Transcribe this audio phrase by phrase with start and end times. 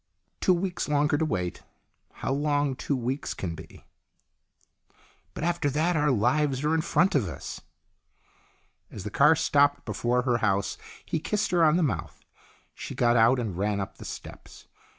[0.39, 1.61] "Two weeks longer to wait.
[2.13, 3.85] How long two weeks can be!""
[5.35, 7.61] But after that our lives are in front of us."
[8.89, 12.25] As the car stopped before her house he kissed her on the mouth.
[12.73, 14.65] She got out and ran up the steps.